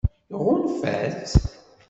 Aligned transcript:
Iɣunfa-tt? 0.33 1.33